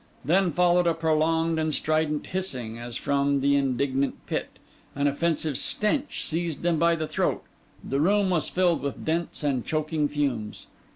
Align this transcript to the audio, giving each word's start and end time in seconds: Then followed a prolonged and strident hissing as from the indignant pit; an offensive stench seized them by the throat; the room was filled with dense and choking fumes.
Then 0.25 0.51
followed 0.51 0.87
a 0.87 0.95
prolonged 0.95 1.59
and 1.59 1.71
strident 1.71 2.25
hissing 2.25 2.79
as 2.79 2.97
from 2.97 3.39
the 3.39 3.55
indignant 3.55 4.25
pit; 4.25 4.57
an 4.95 5.05
offensive 5.05 5.59
stench 5.59 6.23
seized 6.25 6.63
them 6.63 6.79
by 6.79 6.95
the 6.95 7.07
throat; 7.07 7.43
the 7.87 7.99
room 7.99 8.31
was 8.31 8.49
filled 8.49 8.81
with 8.81 9.05
dense 9.05 9.43
and 9.43 9.63
choking 9.63 10.07
fumes. 10.09 10.65